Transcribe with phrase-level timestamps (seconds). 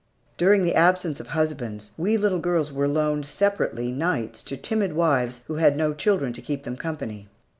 [0.35, 5.41] During the absence of husbands, we little girls were loaned separately nights to timid wives
[5.45, 7.27] who had no children to keep them company.